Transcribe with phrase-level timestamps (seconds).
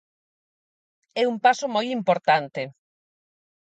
[1.21, 2.61] É un paso moi importante.